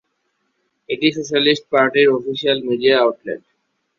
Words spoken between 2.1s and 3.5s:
Official media outlet.